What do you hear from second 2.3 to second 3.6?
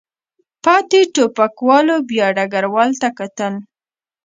ډګروال ته کتل.